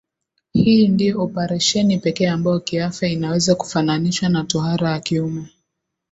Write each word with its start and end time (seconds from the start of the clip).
Hii 0.53 0.87
ndio 0.87 1.21
oparesheni 1.23 1.97
pekee 1.99 2.27
ambayo 2.29 2.59
kiafya 2.59 3.09
inaweza 3.09 3.55
kufananishwa 3.55 4.29
na 4.29 4.43
tohara 4.43 4.91
ya 4.91 4.99
kiume 4.99 5.49